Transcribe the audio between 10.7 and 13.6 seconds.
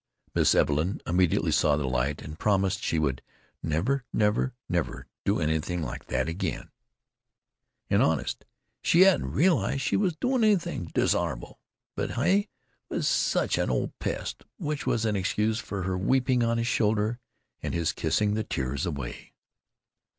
dishon'able, but Heye is such